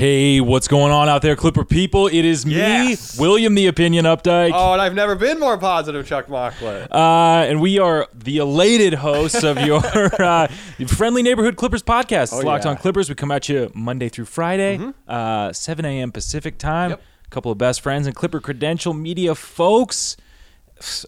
[0.00, 2.06] Hey, what's going on out there, Clipper people?
[2.06, 4.50] It is me, William the Opinion Updike.
[4.54, 6.88] Oh, and I've never been more positive, Chuck Mockler.
[6.90, 9.82] Uh, and we are the elated hosts of your
[10.22, 10.46] uh,
[10.86, 12.22] friendly neighborhood Clippers podcast.
[12.22, 12.56] It's Oh, Locked yeah.
[12.56, 12.68] Mm-hmm.
[12.68, 13.10] on Clippers.
[13.10, 16.12] We come at you Monday through Friday, uh, 7 a.m.
[16.12, 16.92] Pacific time.
[16.92, 17.02] Yep.
[17.26, 20.16] A couple of best friends and Clipper credential media folks.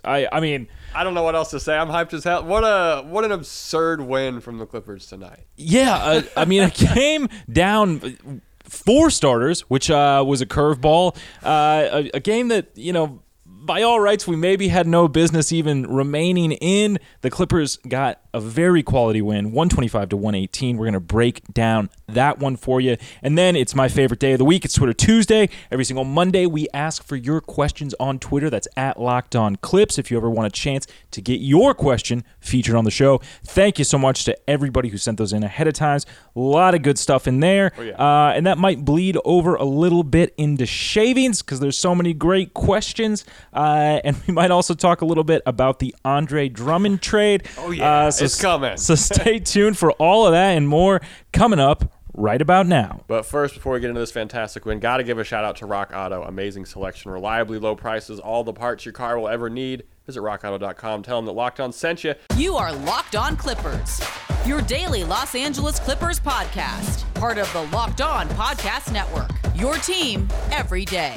[0.05, 1.79] I, I mean, I don't know what else to say.
[1.79, 2.45] I'm hyped as hell.
[2.45, 5.47] What a what an absurd win from the Clippers tonight.
[5.57, 8.43] yeah, uh, I mean, a came down
[8.73, 11.17] four starters, which uh, was a curveball.
[11.43, 15.53] Uh, a, a game that you know, by all rights, we maybe had no business
[15.53, 16.99] even remaining in.
[17.21, 20.77] The Clippers got a very quality win, 125 to 118.
[20.79, 24.39] We're gonna break down that one for you, and then it's my favorite day of
[24.39, 24.65] the week.
[24.65, 25.49] It's Twitter Tuesday.
[25.71, 28.51] Every single Monday, we ask for your questions on Twitter.
[28.51, 29.99] That's at Locked On Clips.
[29.99, 33.79] If you ever want a chance to get your question featured on the show, thank
[33.79, 36.07] you so much to everybody who sent those in ahead of times.
[36.35, 37.93] A lot of good stuff in there, yeah.
[37.93, 42.15] uh, and that might bleed over a little bit into shavings because there's so many
[42.15, 43.25] great questions.
[43.53, 47.49] Uh, and we might also talk a little bit about the Andre Drummond trade.
[47.59, 48.07] Oh, yeah.
[48.07, 48.77] Uh, so It's coming.
[48.77, 51.01] So stay tuned for all of that and more
[51.33, 53.03] coming up right about now.
[53.07, 55.57] But first, before we get into this fantastic win, got to give a shout out
[55.57, 56.23] to Rock Auto.
[56.23, 59.85] Amazing selection, reliably low prices, all the parts your car will ever need.
[60.07, 61.03] Visit rockauto.com.
[61.03, 62.15] Tell them that Locked On sent you.
[62.37, 64.03] You are Locked On Clippers,
[64.45, 69.31] your daily Los Angeles Clippers podcast, part of the Locked On Podcast Network.
[69.55, 71.15] Your team every day.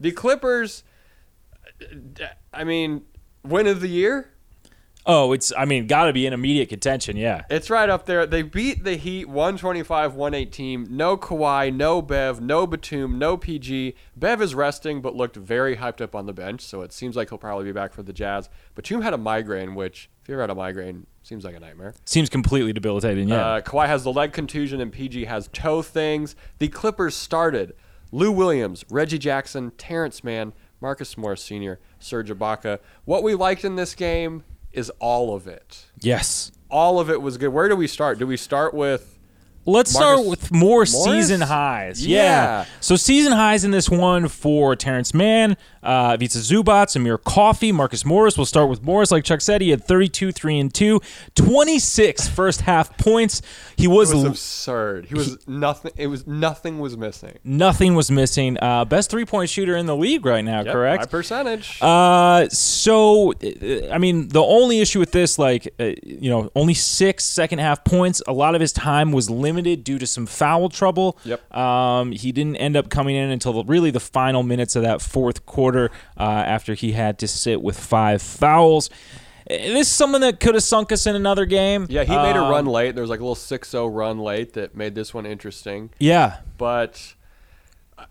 [0.00, 0.84] The Clippers,
[2.52, 3.02] I mean,
[3.42, 4.30] win of the year?
[5.10, 7.16] Oh, it's I mean, got to be in immediate contention.
[7.16, 7.44] Yeah.
[7.48, 8.26] It's right up there.
[8.26, 10.86] They beat the Heat 125 118.
[10.90, 13.94] No Kawhi, no Bev, no Batum, no PG.
[14.14, 17.30] Bev is resting but looked very hyped up on the bench, so it seems like
[17.30, 18.50] he'll probably be back for the Jazz.
[18.74, 21.94] Batum had a migraine, which, if you ever had a migraine, seems like a nightmare.
[22.04, 23.28] Seems completely debilitating.
[23.28, 23.46] Yeah.
[23.46, 26.36] Uh, Kawhi has the leg contusion and PG has toe things.
[26.58, 27.72] The Clippers started
[28.12, 32.78] Lou Williams, Reggie Jackson, Terrence Mann, Marcus Morris Sr., Serge Ibaka.
[33.06, 35.86] What we liked in this game is all of it.
[36.00, 36.52] yes.
[36.70, 37.48] All of it was good.
[37.48, 38.18] Where do we start?
[38.18, 39.18] Do we start with
[39.64, 41.04] Let's Marcus start with more Morris?
[41.04, 42.06] season highs.
[42.06, 42.66] Yeah.
[42.80, 48.04] So season highs in this one for Terrence Mann, uh, Ivica Zubac, Amir Coffey, Marcus
[48.04, 48.36] Morris.
[48.36, 49.10] We'll start with Morris.
[49.10, 51.00] Like Chuck said, he had 32, 3 and 2,
[51.34, 53.42] 26 first half points.
[53.76, 55.06] He was, was l- absurd.
[55.06, 55.92] He was nothing.
[55.96, 57.38] It was nothing was missing.
[57.44, 58.58] nothing was missing.
[58.60, 61.04] Uh, best three point shooter in the league right now, Yep, correct?
[61.04, 61.78] High percentage.
[61.80, 66.74] Uh, so uh, I mean, the only issue with this, like, uh, you know, only
[66.74, 68.22] six second half points.
[68.26, 71.18] A lot of his time was limited due to some foul trouble.
[71.24, 71.54] Yep.
[71.56, 75.00] Um, he didn't end up coming in until the, really the final minutes of that
[75.00, 78.90] fourth quarter, uh, after he had to sit with five fouls.
[79.48, 81.86] This is something that could have sunk us in another game.
[81.88, 82.94] yeah, he made a Um, run late.
[82.94, 85.88] There was like a little 6-0 run late that made this one interesting.
[85.98, 86.40] Yeah.
[86.58, 87.14] But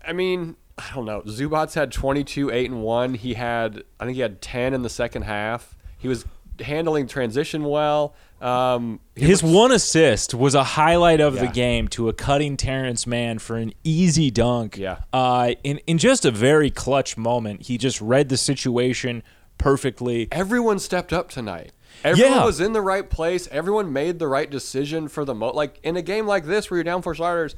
[0.04, 1.22] I mean, I don't know.
[1.22, 3.14] Zubac had 22, 8 and 1.
[3.14, 5.76] He had I think he had 10 in the second half.
[5.96, 6.24] He was
[6.60, 8.14] handling transition well.
[8.40, 13.06] Um, His looked- one assist was a highlight of the game to a cutting Terrence
[13.06, 14.76] Mann for an easy dunk.
[14.78, 14.98] Yeah.
[15.12, 19.22] Uh, in in just a very clutch moment, he just read the situation
[19.58, 20.28] perfectly.
[20.30, 21.72] everyone stepped up tonight.
[22.04, 22.44] Everyone Yeah.
[22.44, 23.48] was in the right place.
[23.50, 25.50] Everyone made the right decision for the mo.
[25.50, 27.56] Like in a game like this, where you're down four starters,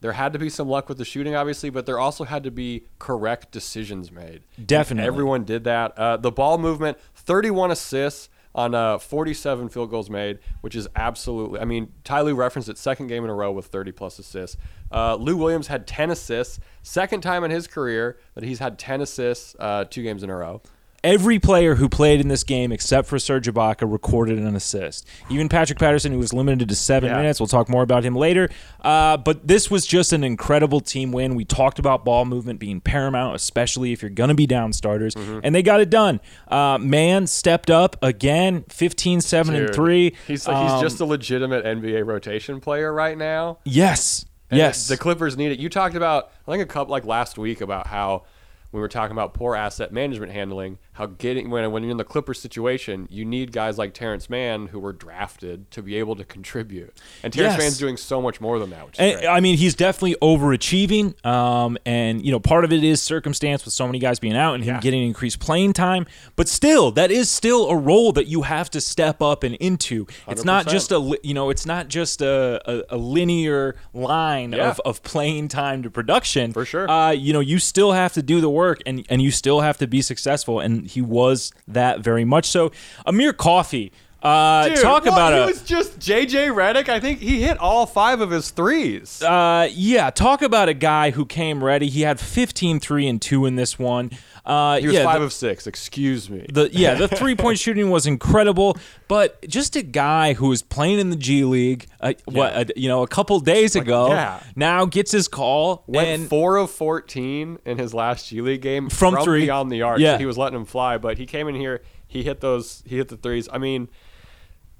[0.00, 2.50] there had to be some luck with the shooting, obviously, but there also had to
[2.50, 4.40] be correct decisions made.
[4.64, 5.06] Definitely.
[5.06, 5.96] everyone did that.
[5.98, 11.60] Uh, the ball movement, 31 assists on uh, 47 field goals made, which is absolutely.
[11.60, 14.56] I mean, Ty Lue referenced it second game in a row with 30 plus assists.
[14.90, 19.00] Uh, Lou Williams had 10 assists, second time in his career that he's had 10
[19.00, 20.60] assists uh, two games in a row.
[21.04, 25.04] Every player who played in this game, except for Serge Ibaka, recorded an assist.
[25.28, 27.16] Even Patrick Patterson, who was limited to seven Yeah.
[27.16, 27.40] minutes.
[27.40, 28.48] We'll talk more about him later.
[28.80, 31.34] Uh, but this was just an incredible team win.
[31.34, 35.16] We talked about ball movement being paramount, especially if you're going to be down starters,
[35.16, 35.40] Mm-hmm.
[35.42, 36.20] and they got it done.
[36.46, 40.14] Uh, Mann stepped up again, 15, 7, and 3.
[40.28, 43.58] He's like, he's Um, just a legitimate NBA rotation player right now.
[43.64, 44.24] Yes.
[44.50, 44.86] And yes.
[44.86, 45.58] the Clippers need it.
[45.58, 48.22] You talked about I think a couple like last week about how
[48.70, 52.04] we were talking about poor asset management handling, how getting when when you're in the
[52.04, 56.24] Clippers situation, you need guys like Terrence Mann who were drafted to be able to
[56.24, 56.92] contribute.
[57.22, 57.60] And Terrence Yes.
[57.62, 59.28] Mann's doing so much more than that, which is And, great.
[59.28, 61.24] I mean, he's definitely overachieving.
[61.24, 64.54] Um, and, you know, part of it is circumstance with so many guys being out
[64.54, 64.80] and him Yeah.
[64.80, 66.06] getting increased playing time.
[66.36, 70.06] But still, that is still a role that you have to step up and into.
[70.28, 70.70] It's not 100%.
[70.70, 74.70] just a, you know, it's not just a, a, a linear line Yeah.
[74.70, 76.52] of, of playing time to production.
[76.52, 76.88] For sure.
[76.90, 79.78] Uh, you know, you still have to do the work and, and you still have
[79.78, 80.60] to be successful.
[80.60, 82.70] And he was that very much so.
[83.06, 83.92] Amir Coffey.
[84.22, 85.12] Uh, Dude, talk what?
[85.12, 86.88] about he a was just JJ Redick.
[86.88, 89.20] I think he hit all five of his threes.
[89.20, 91.88] Uh, yeah, talk about a guy who came ready.
[91.88, 94.12] He had 15 3 and 2 in this one.
[94.44, 95.66] Uh, he was yeah, five the, of six.
[95.66, 96.46] Excuse me.
[96.52, 98.76] the yeah, the three-point shooting was incredible,
[99.06, 102.88] but just a guy who was playing in the G League uh, what uh, you
[102.88, 104.42] know, a couple days ago yeah.
[104.56, 108.88] now gets his call Went and four of fourteen in his last G League game
[108.88, 109.42] From three.
[109.42, 110.00] beyond the arc.
[110.00, 110.18] Yeah.
[110.18, 111.82] He was letting him fly, but he came in here.
[112.08, 112.82] He hit those.
[112.84, 113.48] He hit the threes.
[113.52, 113.88] I mean,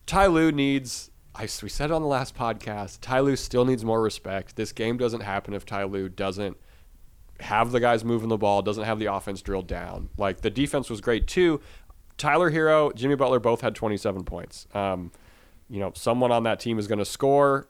[0.07, 1.11] Ty Lue needs.
[1.35, 2.99] I we said it on the last podcast.
[3.01, 4.57] Ty Lue still needs more respect.
[4.57, 6.57] This game doesn't happen if Ty Lue doesn't
[7.41, 10.11] have the guys moving the ball, doesn't have the offense drilled down.
[10.17, 11.61] Like the defense was great too.
[12.19, 14.67] Tyler Herro, Jimmy Butler both had 27 points.
[14.75, 15.11] Um,
[15.69, 17.69] you know, someone on that team is going to score.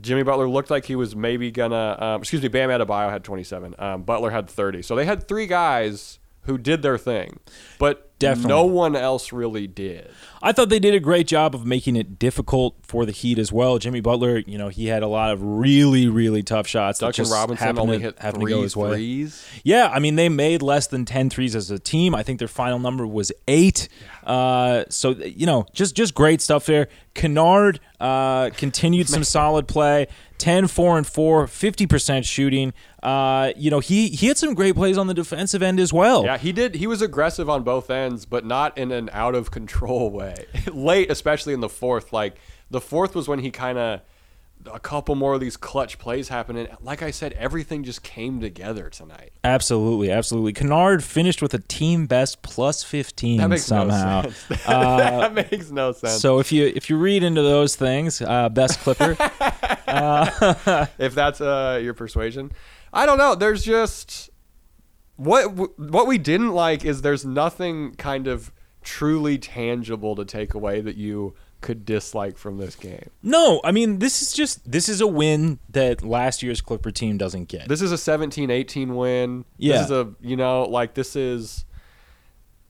[0.00, 1.96] Jimmy Butler looked like he was maybe gonna.
[2.00, 3.74] Um, excuse me, Bam Adebayo had 27.
[3.78, 4.82] Um, Butler had 30.
[4.82, 7.38] So they had three guys who did their thing,
[7.78, 8.48] but Definitely.
[8.48, 10.10] no one else really did.
[10.42, 13.50] I thought they did a great job of making it difficult for the Heat as
[13.50, 13.78] well.
[13.78, 16.98] Jimmy Butler, you know, he had a lot of really, really tough shots.
[17.00, 18.90] that Duncan just Robinson happened only to, hit happened three to go his way.
[18.90, 19.46] threes.
[19.64, 22.14] Yeah, I mean, they made less than 10 threes as a team.
[22.14, 23.88] I think their final number was eight.
[24.22, 26.88] Uh, so, you know, just just great stuff there.
[27.14, 30.08] Kennard uh, continued some solid play
[30.38, 32.72] 10, 4, and 4, 50% shooting.
[33.02, 36.24] Uh, you know, he, he had some great plays on the defensive end as well.
[36.24, 36.74] Yeah, he did.
[36.74, 40.46] He was aggressive on both ends, but not in an out of control way.
[40.72, 42.12] Late, especially in the fourth.
[42.12, 42.36] Like
[42.70, 44.00] the fourth was when he kind of
[44.72, 48.40] a couple more of these clutch plays happened, and like I said, everything just came
[48.40, 49.32] together tonight.
[49.42, 50.52] Absolutely, absolutely.
[50.52, 54.22] Kennard finished with a team best plus 15 That makes somehow.
[54.22, 54.62] no sense.
[54.66, 56.20] that makes no sense.
[56.20, 59.16] So if you if you read into those things, uh, best Clipper,
[60.98, 62.52] if that's uh, your persuasion,
[62.92, 63.34] I don't know.
[63.34, 64.30] There's just
[65.16, 68.52] what what we didn't like is there's nothing kind of
[68.82, 73.08] truly tangible to take away that you could dislike from this game.
[73.22, 77.16] No, I mean this is just this is a win that last year's Clipper team
[77.16, 77.68] doesn't get.
[77.68, 79.44] This is a 17-18 win.
[79.56, 79.78] Yeah.
[79.78, 81.64] This is a you know like this is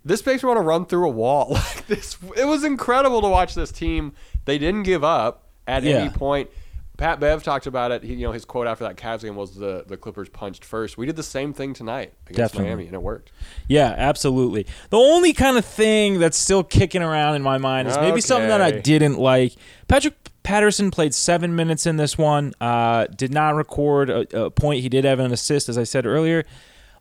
[0.05, 1.49] this makes me want to run through a wall.
[1.55, 4.12] Like this it was incredible to watch this team.
[4.44, 5.97] They didn't give up at Yeah.
[5.97, 6.50] any point.
[6.96, 8.05] Pat Bev talked about it.
[8.05, 10.96] He, you know, his quote after that Cavs game was the the Clippers punched first.
[10.96, 12.69] We did the same thing tonight against Definitely.
[12.69, 13.32] Miami, and it worked.
[13.69, 14.67] yeah, absolutely.
[14.91, 18.49] The only kind of thing that's still kicking around in my mind is maybe something
[18.49, 19.55] that I didn't like.
[19.88, 20.14] Patrick
[20.44, 22.52] Patterson played seven minutes in this one.
[22.61, 24.82] Uh, did not record a, a point.
[24.82, 26.44] He did have an assist, as I said earlier.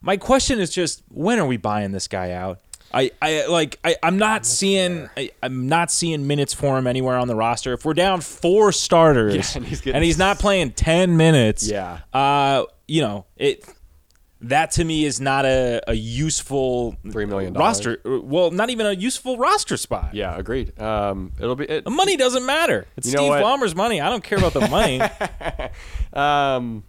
[0.01, 2.59] My question is just when are we buying this guy out?
[2.93, 7.17] I, I like I, I'm not seeing I, I'm not seeing minutes for him anywhere
[7.17, 7.73] on the roster.
[7.73, 11.99] If we're down four starters Yeah, and he's getting- not playing ten minutes, Yeah.
[12.13, 13.65] uh, you know it.
[14.47, 17.53] That to me is not a, a useful $3 million.
[17.53, 18.01] roster.
[18.03, 20.13] Well, not even a useful roster spot.
[20.13, 20.77] Yeah, agreed.
[20.77, 22.85] Um, it'll be it, The money doesn't matter.
[22.97, 23.21] It's Steve?
[23.21, 24.01] Ballmer's money.
[24.01, 24.99] I don't care about the money.
[26.13, 26.83] Um,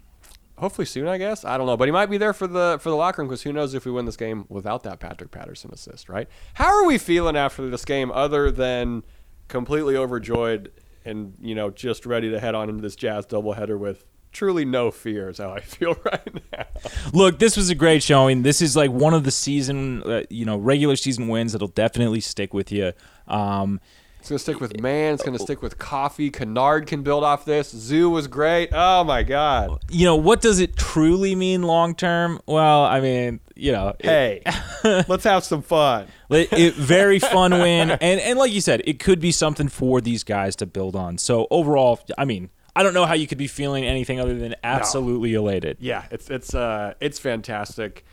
[0.59, 1.45] hopefully soon, I guess.
[1.45, 3.43] I don't know, but he might be there for the for the locker room because
[3.43, 6.29] who knows if we win this game without that Patrick Patterson assist, right?
[6.55, 9.03] How are we feeling after this game, other than
[9.49, 10.73] completely overjoyed
[11.05, 14.91] and you know just ready to head on into this Jazz doubleheader with truly no
[14.91, 15.29] fear?
[15.29, 16.65] Is how I feel right now.
[17.13, 18.43] Look, this was a great showing.
[18.43, 22.21] This is like one of the season, uh, you know, regular season wins that'll definitely
[22.21, 22.93] stick with you.
[23.27, 23.81] Um,
[24.25, 25.13] It's gonna stick with Mann.
[25.13, 26.31] It's gonna stick with Coffey.
[26.31, 27.69] Kennard can build off this.
[27.71, 28.71] Zoo was great.
[28.73, 29.79] Oh my god.
[29.91, 32.41] you know, what does it truly mean long term?
[32.47, 34.43] Well, I mean, you know, it- Hey,
[35.09, 36.07] let's have some fun.
[36.31, 40.01] It, it- very fun win, and and like you said, it could be something for
[40.01, 41.19] these guys to build on.
[41.19, 44.55] So overall, I mean, I don't know how you could be feeling anything other than
[44.65, 45.77] absolutely elated.
[45.81, 48.07] Yeah, it's it's uh it's fantastic.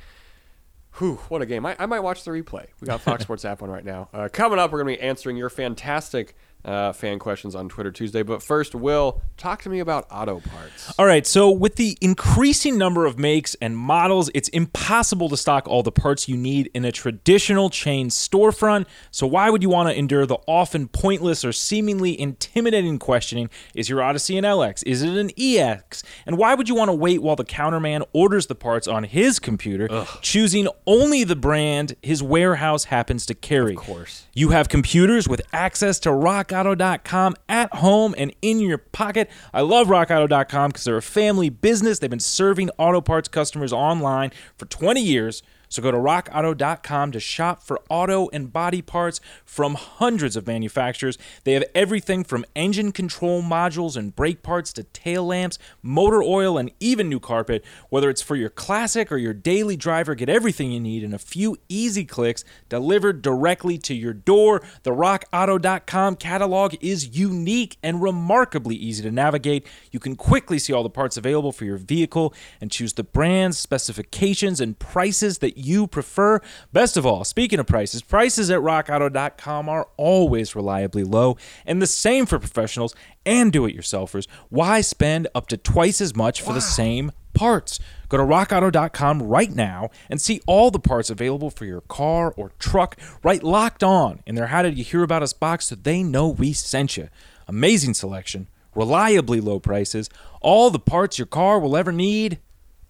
[0.98, 1.66] Whew, what a game!
[1.66, 2.68] I, I might watch the replay.
[2.80, 4.10] We got Fox Sports app on right now.
[4.14, 8.24] Uh, coming up, we're gonna be answering your fantastic uh, fan questions on Twitter Tuesday.
[8.24, 10.94] But first, Will, talk to me about auto parts.
[11.00, 15.68] All right, so with the increasing number of makes and models, it's impossible to stock
[15.68, 18.86] all the parts you need in a traditional chain storefront.
[19.10, 23.50] So why would you want to endure the often pointless or seemingly intimidating questioning?
[23.74, 24.84] Is your Odyssey an LX?
[24.86, 26.04] Is it an EX?
[26.26, 29.40] And why would you want to wait while the counterman orders the parts on his
[29.40, 33.74] computer, choosing only the brand his warehouse happens to carry?
[33.74, 34.26] Of course.
[34.34, 36.12] You have computers with access to
[36.52, 39.30] rockauto.com at home and in your pocket.
[39.54, 42.00] I love rockauto.com because they're a family business.
[42.00, 45.44] They've been serving auto parts customers online for 20 years.
[45.72, 51.18] So go to rockauto.com to shop for auto and body parts from hundreds of manufacturers.
[51.46, 56.58] They have everything from engine control modules and brake parts to tail lamps, motor oil,
[56.58, 57.64] and even new carpet.
[57.88, 61.18] Whether it's for your classic or your daily driver, get everything you need in a
[61.18, 64.62] few easy clicks delivered directly to your door.
[64.84, 69.66] The rockauto.com catalog is unique and remarkably easy to navigate.
[69.90, 73.58] You can quickly see all the parts available for your vehicle and choose the brands,
[73.58, 76.42] specifications, and prices that you prefer.
[76.74, 81.88] Best of all, speaking of prices, prices at rockauto.com are always reliably low, and the
[81.88, 84.28] same for professionals and do it yourselfers.
[84.50, 87.80] Why spend up to twice as much for the same parts?
[88.10, 92.52] Go to rockauto.com right now and see all the parts available for your car or
[92.60, 96.04] truck right locked on in their How Did You Hear About Us box so they
[96.04, 97.10] know we sent you.
[97.48, 100.10] Amazing selection, reliably low prices,
[100.42, 102.40] all the parts your car will ever need.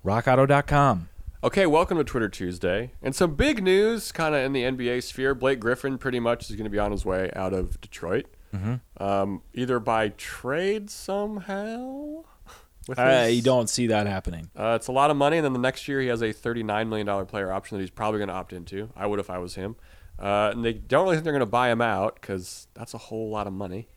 [0.03, 1.09] RockAuto.com.
[1.43, 2.91] Okay, welcome to Twitter Tuesday.
[3.01, 5.33] And some big news kind of in the NBA sphere.
[5.33, 8.27] Blake Griffin pretty much is going to be on his way out of Detroit.
[8.53, 9.03] Mm-hmm.
[9.03, 12.25] Um, either by trade somehow.
[12.88, 14.51] With I his- don't see that happening.
[14.55, 16.88] Uh, it's a lot of money, and then the next year he has a $39
[16.88, 18.89] million player option that he's probably going to opt into.
[18.95, 19.77] I would if I was him.
[20.19, 23.00] Uh, and they don't really think they're going to buy him out because that's a
[23.00, 23.88] whole lot of money.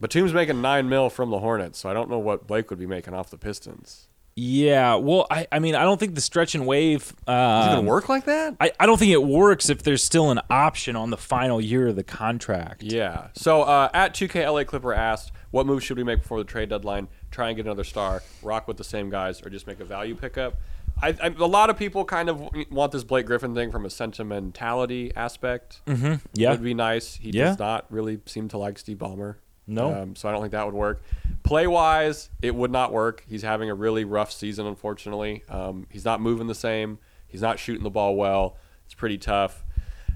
[0.00, 2.86] Batum's making nine mil from the Hornets, so I don't know what Blake would be
[2.86, 4.07] making off the Pistons.
[4.40, 7.12] Yeah, well, I, I mean, I don't think the stretch and wave.
[7.26, 8.54] Uh, Is it going to work like that?
[8.60, 11.88] I, I don't think it works if there's still an option on the final year
[11.88, 12.84] of the contract.
[12.84, 13.28] Yeah.
[13.34, 16.68] So uh, at 2K LA Clipper asked, what moves should we make before the trade
[16.68, 17.08] deadline?
[17.32, 20.14] Try and get another star, rock with the same guys, or just make a value
[20.14, 20.54] pickup?
[21.02, 22.40] I, I, a lot of people kind of
[22.70, 25.80] want this Blake Griffin thing from a sentimentality aspect.
[25.86, 26.14] Mm-hmm.
[26.34, 26.50] Yeah.
[26.52, 27.14] Would be nice.
[27.16, 27.46] He Yeah.
[27.46, 29.36] does not really seem to like Steve Ballmer.
[29.68, 29.94] No.
[29.94, 31.02] Um, so I don't think that would work.
[31.44, 33.24] Play wise, it would not work.
[33.28, 35.44] He's having a really rough season, unfortunately.
[35.48, 36.98] Um, he's not moving the same.
[37.26, 38.56] He's not shooting the ball well.
[38.86, 39.64] It's pretty tough.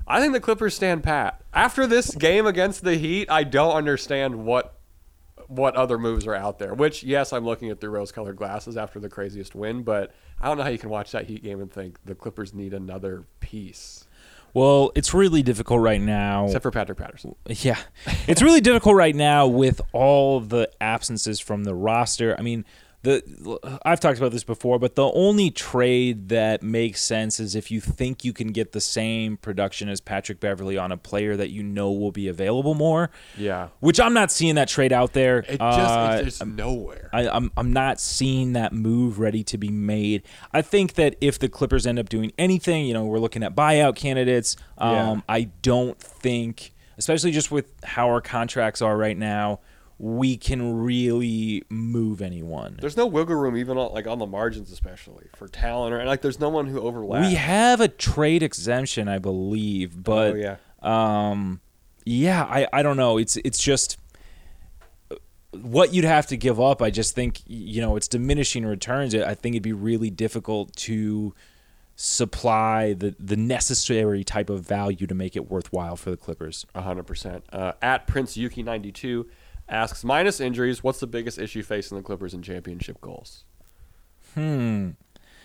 [0.06, 1.40] I think the Clippers stand pat.
[1.52, 4.75] After this game against the Heat, I don't understand what
[5.49, 6.73] what other moves are out there.
[6.73, 10.56] Which, yes, I'm looking at through rose-colored glasses after the craziest win, but I don't
[10.56, 14.04] know how you can watch that Heat game and think the Clippers need another piece,
[14.54, 16.44] Well, it's really difficult right now.
[16.47, 17.35] except for Patrick Patterson.
[17.47, 17.78] Yeah.
[18.26, 22.37] It's really difficult right now with all the absences from the roster.
[22.38, 22.64] I mean,
[23.02, 27.71] the I've talked about this before, but the only trade that makes sense is if
[27.71, 31.50] you think you can get the same production as Patrick Beverley on a player that
[31.50, 33.11] you know will be available more.
[33.37, 35.40] Yeah, Which I'm not seeing that trade out there.
[35.40, 37.11] it just Uh, it's, nowhere.
[37.12, 40.23] I, I'm I'm not seeing that move ready to be made.
[40.52, 43.54] I think that if the Clippers end up doing anything, you know, we're looking at
[43.54, 44.56] buyout candidates.
[44.78, 45.21] Um, Yeah.
[45.28, 49.61] I don't think, especially just with how our contracts are right now,
[50.02, 52.76] we can really move anyone.
[52.80, 56.09] There's no wiggle room even on, like on the margins, especially for talent or and
[56.09, 57.28] like there's no one who overlaps.
[57.28, 60.56] We have a trade exemption, I believe, but oh yeah.
[60.82, 61.61] um,
[62.04, 63.16] yeah, I, I don't know.
[63.16, 63.97] It's it's just
[65.52, 66.82] what you'd have to give up.
[66.82, 69.14] I just think you know it's diminishing returns.
[69.14, 71.32] I think it'd be really difficult to
[71.94, 76.66] supply the the necessary type of value to make it worthwhile for the Clippers.
[76.75, 77.44] hundred percent.
[77.52, 79.28] Uh, at Prince Yuki ninety two
[79.72, 83.44] asks, minus injuries, what's the biggest issue facing the Clippers in championship goals?
[84.34, 84.90] Hmm.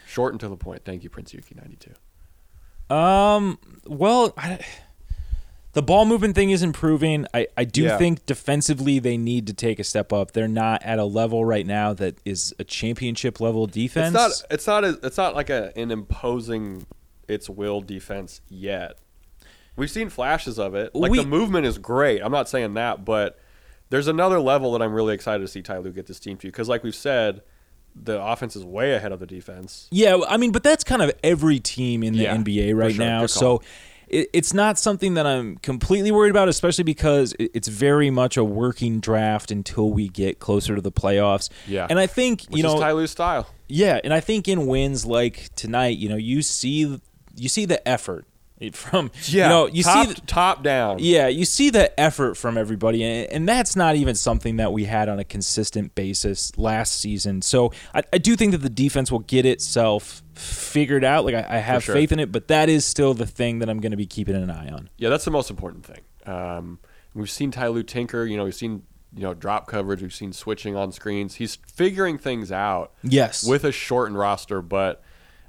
[0.07, 0.84] Short and to the point.
[0.86, 2.96] Thank you, Prince Yuki ninety two.
[2.96, 3.60] Um.
[3.86, 4.60] Well, I,
[5.74, 7.27] the ball movement thing is improving.
[7.34, 7.98] I, I do Yeah.
[7.98, 10.31] think defensively they need to take a step up.
[10.31, 14.15] They're not at a level right now that is a championship level defense.
[14.15, 14.51] It's not.
[14.53, 14.84] It's not.
[14.86, 16.86] A, it's not like a, an imposing
[17.27, 18.98] its will defense yet.
[19.75, 20.96] We've seen flashes of it.
[20.96, 22.22] Like We- the movement is great.
[22.22, 23.38] I'm not saying that, but
[23.89, 26.48] there's another level that I'm really excited to see Ty Lue get this team to.
[26.48, 27.41] Because like we've said,
[27.96, 29.88] the offense is way ahead of the defense.
[29.91, 33.06] Yeah, I mean, but that's kind of every team in the Yeah, NBA right sure.
[33.06, 33.25] now.
[33.25, 33.62] So
[34.08, 38.38] it, it's not something that I'm completely worried about, especially because it- it's very much
[38.38, 41.50] a working draft until we get closer to the playoffs.
[41.67, 41.88] Yeah.
[41.89, 43.48] and I think Which you know, is Ty Lue's style.
[43.67, 47.00] yeah, and I think in wins like tonight, you know, you see
[47.36, 48.25] you see the effort
[48.74, 50.98] from you know you top, see the, top down.
[51.00, 54.86] yeah, you see the effort from everybody, and, and that's not even something that we
[54.86, 57.42] had on a consistent basis last season.
[57.42, 61.26] So I, I do think that the defense will get itself figured out.
[61.26, 61.96] Like I, I have sure.
[61.96, 64.36] faith in it, but that is still the thing that I'm going to be keeping
[64.36, 64.90] an eye on.
[64.98, 66.02] Yeah, that's the most important thing.
[66.26, 66.80] Um,
[67.14, 68.26] we've seen Ty Lue tinker.
[68.26, 68.84] You know, we've seen
[69.14, 70.02] you know drop coverage.
[70.02, 71.36] We've seen switching on screens.
[71.36, 74.62] He's figuring things out Yes, with a shortened roster.
[74.62, 75.04] But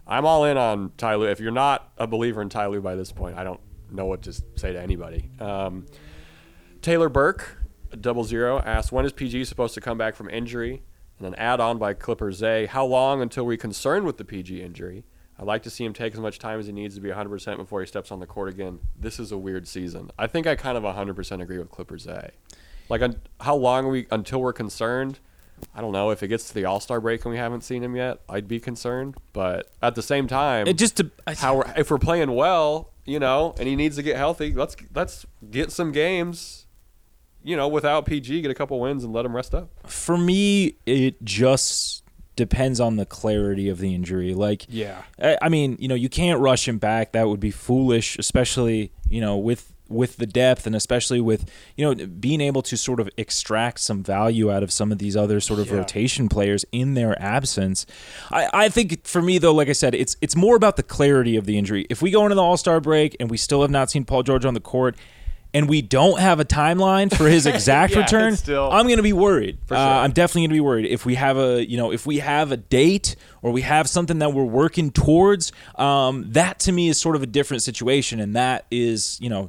[0.08, 1.26] I'm all in on Ty Lue.
[1.28, 3.60] If you're not a believer in Ty Lue by this point, I don't
[3.90, 5.30] know what to say to anybody.
[5.38, 5.86] Um,
[6.80, 7.58] Taylor Burke,
[8.00, 10.82] double zero, asked when is PG supposed to come back from injury?
[11.18, 14.62] And then add on by Clipper Zay, how long until we're concerned with the PG
[14.62, 15.04] injury?
[15.36, 17.56] I'd like to see him take as much time as he needs to be 100%
[17.56, 18.78] before he steps on the court again.
[18.98, 20.10] This is a weird season.
[20.16, 22.30] I think I kind of 100% agree with Clippers A.
[22.88, 25.18] Like, un- how long we until we're concerned?
[25.74, 26.10] I don't know.
[26.10, 28.48] If it gets to the All Star break and we haven't seen him yet, I'd
[28.48, 29.16] be concerned.
[29.32, 32.90] But at the same time, It just to, I, how we're, if we're playing well,
[33.04, 36.66] you know, and he needs to get healthy, let's let's get some games,
[37.42, 39.70] you know, without PG, get a couple wins and let him rest up.
[39.86, 42.04] for me, it just
[42.36, 44.32] depends on the clarity of the injury.
[44.34, 45.02] Like, Yeah.
[45.20, 47.12] I, I mean, you know, you can't rush him back.
[47.12, 51.84] That would be foolish, especially you know with with the depth and especially with you
[51.94, 55.40] know being able to sort of extract some value out of some of these other
[55.40, 55.76] sort of Yeah.
[55.78, 57.86] rotation players in their absence.
[58.30, 61.36] I, I think for me though, like I said, it's it's more about the clarity
[61.36, 61.86] of the injury.
[61.88, 64.22] If we go into the All Star break and we still have not seen Paul
[64.22, 64.96] George on the court.
[65.54, 68.36] And we don't have a timeline for his exact Yeah, return.
[68.36, 69.56] still- I'm going to be worried.
[69.70, 69.78] Uh, sure.
[69.78, 72.52] I'm definitely going to be worried if we have a you know if we have
[72.52, 75.50] a date or we have something that we're working towards.
[75.76, 79.48] Um, that to me is sort of a different situation, and that is you know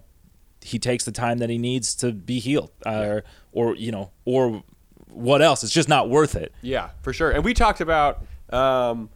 [0.61, 4.63] he takes the time that he needs to be healed, uh, or you know or
[5.07, 5.63] what else?
[5.63, 6.53] It's just not worth it.
[6.61, 7.31] Yeah, for sure.
[7.31, 9.09] And we talked about, um,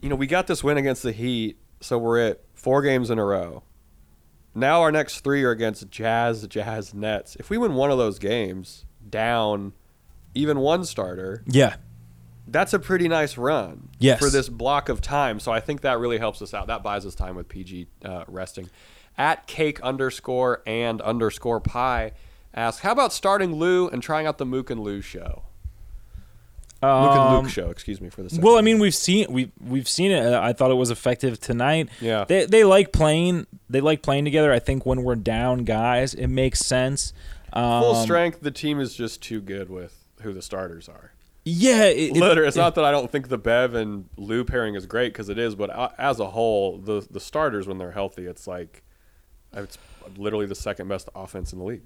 [0.00, 3.18] you know, we got this win against the Heat, so we're at four games in
[3.18, 3.62] a row.
[4.54, 7.36] Now our next three are against Jazz, Jazz, Nets.
[7.36, 9.74] If we win one of those games, down
[10.34, 11.76] even one starter, Yeah,
[12.48, 14.18] that's a pretty nice run Yes.
[14.18, 15.38] for this block of time.
[15.40, 16.66] So I think that really helps us out.
[16.68, 18.68] That buys us time with PG uh, resting.
[19.20, 22.12] At cake underscore and underscore pie
[22.54, 25.42] asks, how about starting Lou and trying out the Mook and Lou show?
[26.82, 28.42] Luke and Um, Luke show, excuse me for the second.
[28.42, 30.24] Well, I mean, we've seen we we've seen it.
[30.24, 31.90] Uh, I thought it was effective tonight.
[32.00, 32.24] Yeah.
[32.24, 33.46] they they like playing.
[33.68, 34.50] They like playing together.
[34.52, 37.12] I think when we're down guys, it makes sense.
[37.52, 41.12] Um, full strength, the team is just too good with who the starters are.
[41.44, 44.74] Yeah, it, it- Literally, it's not that I don't think the Bev and Lou pairing
[44.76, 48.24] is great because it is, but as a whole, the the starters when they're healthy,
[48.24, 48.82] it's like
[49.54, 49.78] it's
[50.16, 51.82] literally the second best offense in the league,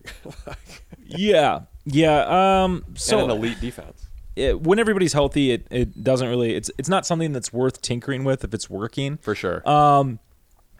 [1.07, 2.63] Yeah, yeah.
[2.65, 4.07] Um, so and an elite defense.
[4.37, 6.55] it, when everybody's healthy, it, it doesn't really.
[6.55, 9.19] It's it's not something that's worth tinkering with if it's working.
[9.19, 9.69] For sure.
[9.69, 10.19] Um,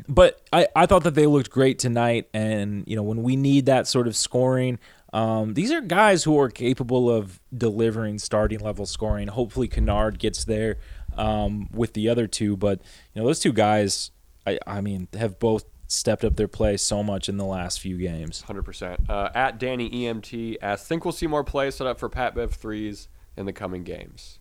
[0.09, 3.67] but I, I thought that they looked great tonight, and you know when we need
[3.67, 4.79] that sort of scoring,
[5.13, 9.29] um, these are guys who are capable of delivering starting level scoring.
[9.29, 10.79] Hopefully, Kennard gets there
[11.17, 12.81] um, with the other two, but
[13.15, 14.11] you know those two guys,
[14.47, 15.65] I I mean, have both
[15.95, 18.43] stepped up their play so much in the last few games.
[18.43, 19.01] Hundred percent.
[19.09, 22.53] Uh, at Danny EMT asks, think we'll see more play set up for Pat Bev
[22.53, 24.39] threes in the coming games.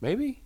[0.00, 0.42] Maybe.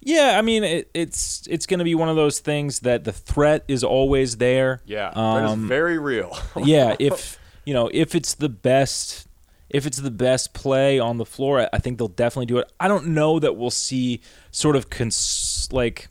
[0.00, 3.12] Yeah, I mean it, it's it's going to be one of those things that the
[3.12, 4.82] threat is always there.
[4.84, 5.16] Yeah, is
[5.50, 6.36] Um, very real.
[6.56, 9.26] yeah, if you know if it's the best
[9.68, 12.70] if it's the best play on the floor, I- I think they'll definitely do it.
[12.78, 14.20] I don't know that we'll see
[14.52, 16.08] sort of cons- like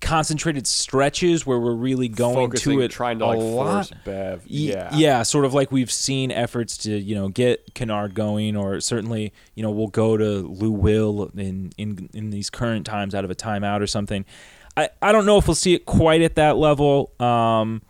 [0.00, 4.42] concentrated stretches where we're really going Focusing, to it trying to like force Bev.
[4.46, 4.90] Yeah.
[4.94, 9.32] yeah, sort of like we've seen efforts to you know get Kennard going, or certainly
[9.54, 13.30] you know we'll go to Lou Will in in in these current times out of
[13.30, 14.24] a timeout or something.
[14.76, 17.12] I I don't know if we'll see it quite at that level.
[17.20, 17.82] Um,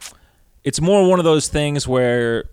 [0.64, 2.50] it's more one of those things where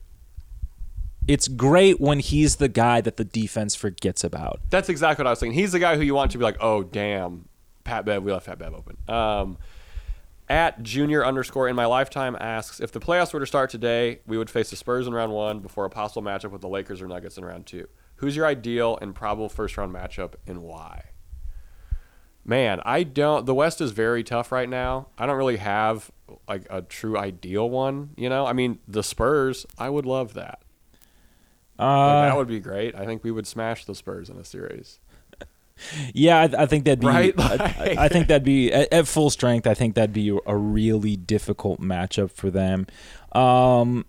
[1.27, 4.59] it's great when he's the guy that the defense forgets about.
[4.69, 5.57] That's exactly what I was thinking.
[5.57, 7.47] He's the guy who you want to be like, oh damn,
[7.85, 8.97] Pat Bev, we left Pat Bev open.
[9.07, 9.57] Um,
[10.49, 14.37] at junior underscore in my lifetime asks if the playoffs were to start today, we
[14.37, 17.07] would face the Spurs in round one before a possible matchup with the Lakers or
[17.07, 17.87] Nuggets in round two.
[18.17, 21.05] Who's your ideal and probable first round matchup and why?
[22.47, 23.45] Man, I don't.
[23.47, 25.07] The West is very tough right now.
[25.17, 26.11] I don't really have
[26.47, 28.11] like a true ideal one.
[28.17, 29.65] You know, I mean, the Spurs.
[29.79, 30.59] I would love that.
[31.79, 32.95] Like, Uh, that would be great.
[32.95, 34.99] I think we would smash the Spurs in a series.
[36.13, 37.07] Yeah, I, I think that'd be.
[37.07, 37.33] Right?
[37.37, 37.53] I,
[37.99, 39.67] I- I think that'd be at, at full strength.
[39.67, 42.87] I think that'd be a really difficult matchup for them.
[43.33, 44.05] Um,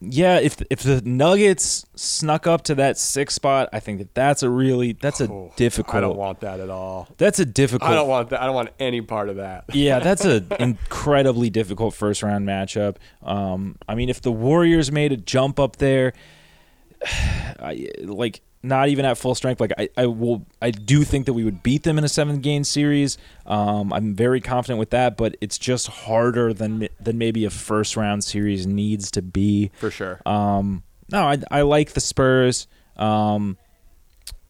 [0.00, 4.42] yeah, if if the Nuggets snuck up to that six spot, I think that that's
[4.42, 5.96] a really that's a Oh, difficult.
[5.96, 7.08] I don't want that at all.
[7.16, 7.90] that's a difficult.
[7.90, 8.40] I don't want that.
[8.42, 9.64] I don't want any part of that.
[9.72, 12.96] yeah, that's an incredibly difficult first round matchup.
[13.22, 16.12] Um, I mean, if the Warriors made a jump up there,
[17.04, 21.34] I, like not even at full strength, like I, I will, I do think that
[21.34, 23.18] we would beat them in a seven game series.
[23.44, 27.96] Um, I'm very confident with that, but it's just harder than than maybe a first
[27.96, 29.70] round series needs to be.
[29.78, 30.20] For sure.
[30.26, 32.66] Um, no, I, I like the Spurs.
[32.96, 33.56] Um,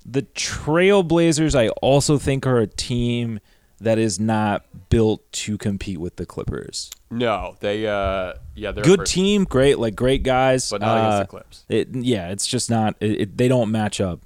[0.05, 3.40] the Trailblazers, I also think, are a team
[3.81, 6.91] that is not built to compete with the Clippers.
[7.11, 7.87] no, they.
[7.87, 11.65] uh Yeah, they're Good team, great, like great guys, but not against uh, the Clips.
[11.69, 12.97] It, yeah, it's just not.
[13.01, 14.21] It, it, they don't match up.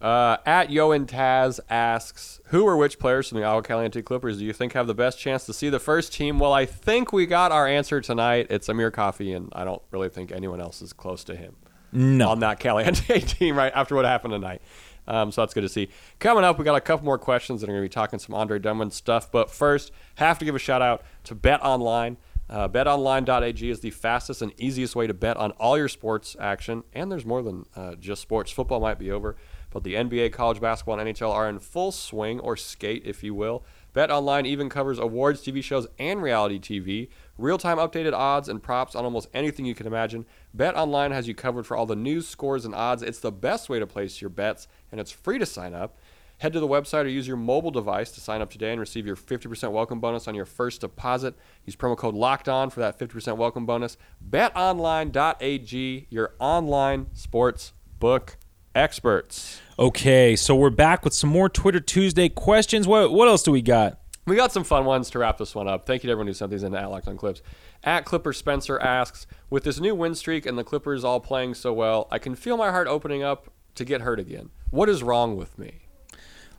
[0.00, 4.44] Uh, at Yoan Taz asks, who or which players from the Agua Caliente Clippers do
[4.44, 6.40] you think have the best chance to see the first team?
[6.40, 8.48] Well, I think we got our answer tonight.
[8.50, 11.54] It's Amir Coffey, and I don't really think anyone else is close to him
[11.92, 12.30] No.
[12.30, 14.60] on that Caliente team right after what happened tonight.
[15.06, 15.88] Um, so that's good to see.
[16.18, 18.34] Coming up, we got a couple more questions that are going to be talking some
[18.34, 19.30] Andre Drummond stuff.
[19.30, 22.16] But first, have to give a shout out to Bet Online.
[22.48, 26.84] Uh, BetOnline.ag is the fastest and easiest way to bet on all your sports action,
[26.92, 28.50] and there's more than uh, just sports.
[28.50, 29.36] Football might be over,
[29.70, 33.34] but the NBA, college basketball, and NHL are in full swing, or skate, if you
[33.34, 33.64] will.
[33.92, 37.08] Bet Online even covers awards, TV shows, and reality TV.
[37.36, 40.24] Real time updated odds and props on almost anything you can imagine.
[40.54, 43.02] Bet Online has you covered for all the news, scores, and odds.
[43.02, 45.98] It's the best way to place your bets, and it's free to sign up.
[46.38, 49.06] Head to the website or use your mobile device to sign up today and receive
[49.06, 51.36] your 50% welcome bonus on your first deposit.
[51.64, 53.96] Use promo code LOCKED ON for that 50% welcome bonus.
[54.28, 58.38] BetOnline.ag, your online sports book
[58.74, 59.60] experts.
[59.78, 62.86] Okay, so we're back with some more Twitter Tuesday questions.
[62.86, 63.98] What what else do we got?
[64.24, 65.84] We got some fun ones to wrap this one up.
[65.84, 67.42] Thank you to everyone who sent these in at Locked on Clips.
[67.82, 71.72] At Clipper Spencer asks, with this new win streak and the Clippers all playing so
[71.72, 74.50] well, I can feel my heart opening up to get hurt again.
[74.70, 75.81] What is wrong with me?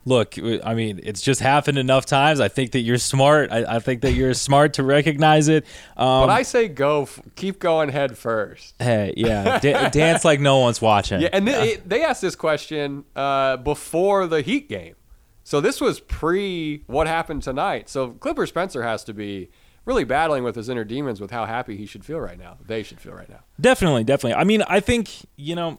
[0.06, 2.38] Look, I mean, it's just happened enough times.
[2.40, 3.50] I think that you're smart.
[3.50, 5.64] I, I think that you're smart to recognize it.
[5.96, 8.74] Um, But I say go, f- keep going head first.
[8.78, 11.20] hey, yeah, da- dance like no one's watching.
[11.22, 14.94] Yeah, and they, they asked this question uh, before the Heat game,
[15.42, 17.88] so this was pre what happened tonight.
[17.88, 19.48] So Clipper Spencer has to be
[19.86, 22.56] really battling with his inner demons with how happy he should feel right now.
[22.66, 23.40] They should feel right now.
[23.60, 24.34] Definitely, definitely.
[24.34, 25.78] I mean, I think you know,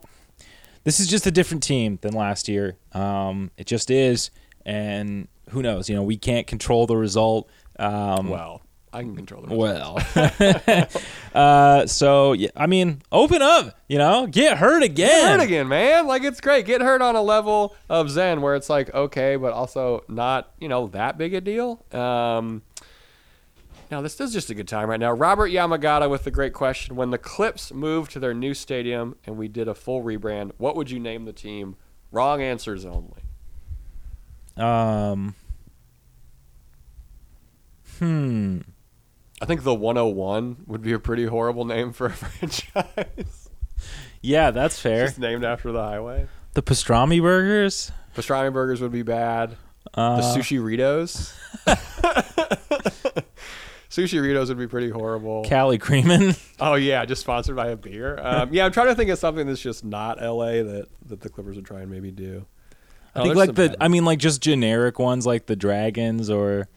[0.86, 2.78] this is just a different team than last year.
[2.93, 4.32] Um, it just is,
[4.65, 5.89] and who knows?
[5.89, 7.50] You know, we can't control the result.
[7.78, 8.62] Um, Well,
[8.93, 10.00] I can control the well,
[11.36, 13.78] uh, so yeah, I mean, open up.
[13.89, 15.10] You know, get hurt again.
[15.10, 16.08] Get hurt again, man.
[16.08, 16.65] Like it's great.
[16.65, 20.69] Get hurt on a level of Zen where it's like okay, but also not you
[20.69, 21.84] know that big a deal.
[21.91, 22.62] Um,
[23.91, 25.12] now this is just a good time right now.
[25.12, 29.38] Robert Yamagata with the great question: When the Clips moved to their new stadium and
[29.38, 31.76] we did a full rebrand, what would you name the team?
[32.12, 33.24] Wrong answers only.
[34.58, 35.36] Um.
[38.00, 38.60] Hmm.
[39.41, 43.50] I think the 101 would be a pretty horrible name for a franchise.
[44.21, 45.06] Yeah, that's fair.
[45.06, 46.28] Just named after the highway.
[46.54, 47.91] The pastrami burgers.
[48.15, 49.58] Pastrami burgers would be bad.
[49.93, 51.34] Uh, the sushi Ritos.
[53.89, 55.43] sushi Ritos would be pretty horrible.
[55.45, 56.38] Cali Creamin'.
[56.60, 58.17] oh yeah, just sponsored by a beer.
[58.21, 61.30] Um, yeah, I'm trying to think of something that's just not LA that that the
[61.30, 62.45] Clippers would try and maybe do.
[63.13, 63.76] I Oh, think like the.
[63.80, 66.67] I mean, like just generic ones, like the dragons or.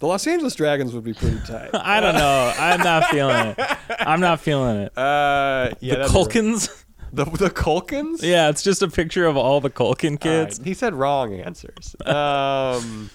[0.00, 1.70] The Los Angeles Dragons would be pretty tight.
[1.74, 2.52] I don't know.
[2.56, 3.78] I'm not feeling it.
[3.98, 4.96] I'm not feeling it.
[4.96, 6.04] Uh, yeah, the.
[6.04, 6.84] Culkins.
[7.10, 8.22] The the Culkins.
[8.22, 10.58] Yeah, it's just a picture of all the Culkin kids.
[10.58, 11.96] right, He said wrong answers.
[12.04, 13.08] Um,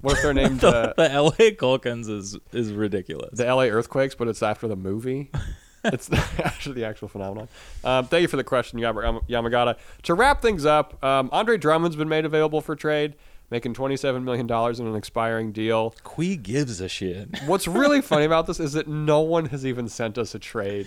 [0.00, 3.38] what if they're named The, uh, the LA Culkins is is ridiculous.
[3.38, 5.30] the LA Earthquakes, but it's after the movie?
[5.84, 7.48] it's after the actual phenomenon.
[7.84, 8.96] Um, thank you for the question, Yam-
[9.28, 9.76] Yamagata.
[10.04, 13.14] To wrap things up, um, Andre Drummond's been made available for trade,
[13.50, 15.94] making $27 million in an expiring deal.
[16.04, 17.28] Qui gives a shit.
[17.46, 20.86] What's really funny about this is that no one has even sent us a trade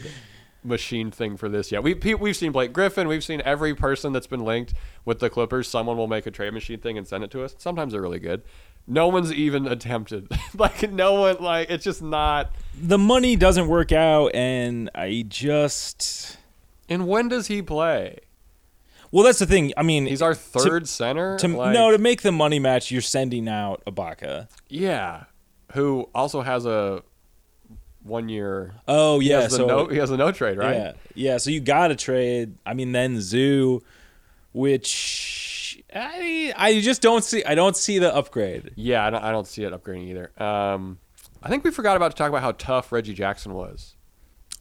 [0.65, 1.83] machine thing for this yet.
[1.83, 4.73] We we've seen Blake Griffin, we've seen every person that's been linked
[5.03, 5.67] with the Clippers.
[5.67, 7.53] Someone will make a trade machine thing and send it to us.
[7.57, 8.43] Sometimes they're really good.
[8.85, 10.27] No one's even attempted.
[10.57, 12.51] like no one like it's just not.
[12.79, 16.37] The money doesn't work out, and I just.
[16.89, 18.19] And when does he play?
[19.11, 19.71] Well, that's the thing.
[19.77, 21.37] I mean, He's our to- third center.
[21.37, 24.47] To, Like, no, to make the money match, you're sending out Ibaka.
[24.69, 25.25] yeah,
[25.73, 27.03] who also has a
[28.01, 28.73] one year.
[28.87, 30.75] Oh He yeah, has so no, he has a no trade, right?
[30.75, 31.37] yeah, yeah.
[31.37, 32.55] So you got to trade.
[32.65, 33.81] I mean, then Zoo,
[34.51, 35.52] which
[35.95, 37.43] I I just don't see.
[37.45, 38.71] I don't see the upgrade.
[38.75, 40.31] Yeah, I don't, I don't see it upgrading either.
[40.43, 40.99] Um,
[41.41, 43.95] I think we forgot about to talk about how tough Reggie Jackson was.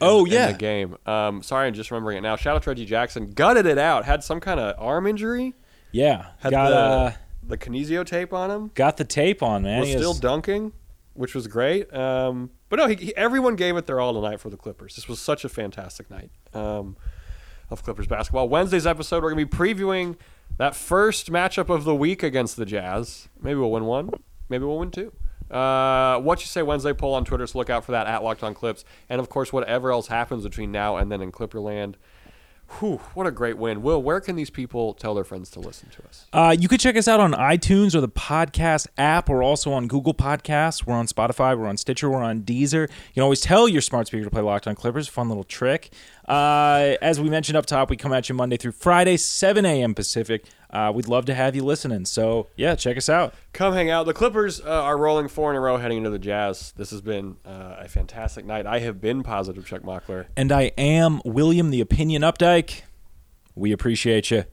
[0.00, 0.50] in- Oh, in yeah.
[0.52, 0.96] the game.
[1.06, 2.34] Um, sorry, I'm just remembering it now.
[2.36, 4.04] Shout out to Reggie Jackson, gutted it out.
[4.04, 5.54] Had some kind of arm injury.
[5.92, 7.12] Yeah, Had got the uh,
[7.46, 8.70] the kinesio tape on him.
[8.74, 9.80] got the tape on man.
[9.80, 10.72] Was He still has- dunking,
[11.14, 11.92] which was great.
[11.94, 14.96] Um, but no, he, he, everyone gave it their all tonight for the Clippers.
[14.96, 16.96] This was such a fantastic night um,
[17.70, 18.48] of Clippers basketball.
[18.48, 20.16] Wednesday's episode, we're going to be previewing
[20.58, 23.28] that first matchup of the week against the Jazz.
[23.40, 24.10] Maybe we'll win one.
[24.48, 25.12] Maybe we'll win two.
[25.50, 28.42] Uh, what you say Wednesday poll on Twitter, so look out for that at Locked
[28.42, 28.84] On Clips.
[29.08, 31.94] And of course, whatever else happens between now and then in Clipperland.
[32.78, 33.82] Whew, what a great win.
[33.82, 36.26] Will, where can these people tell their friends to listen to us?
[36.32, 39.28] Uh, you could check us out on iTunes or the podcast app.
[39.28, 40.86] We're also on Google Podcasts.
[40.86, 41.56] We're on Spotify.
[41.56, 42.08] We're on Stitcher.
[42.10, 42.88] We're on Deezer.
[42.88, 45.06] You can always tell your smart speaker to play Locked On Clippers.
[45.06, 45.92] Fun little trick.
[46.26, 49.94] Uh, as we mentioned up top, we come at you Monday through Friday, 7 a.m.
[49.94, 50.44] Pacific.
[50.72, 52.04] Uh, we'd love to have you listening.
[52.04, 53.34] So yeah, check us out.
[53.52, 54.06] Come hang out.
[54.06, 56.72] The Clippers uh, are rolling four in a row heading into the Jazz.
[56.76, 58.66] This has been uh, a fantastic night.
[58.66, 60.26] I have been positive Chuck Mockler.
[60.36, 62.82] And I am William the Opinion Updike.
[63.54, 64.44] We appreciate you.